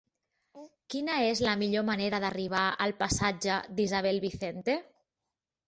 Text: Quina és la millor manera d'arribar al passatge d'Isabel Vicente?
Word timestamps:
Quina 0.93 1.17
és 1.33 1.41
la 1.47 1.53
millor 1.63 1.85
manera 1.91 2.21
d'arribar 2.25 2.63
al 2.87 2.95
passatge 3.05 3.61
d'Isabel 3.79 4.21
Vicente? 4.27 4.79